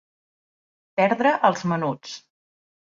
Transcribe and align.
Perdre 1.01 1.37
els 1.51 1.65
menuts. 1.75 2.21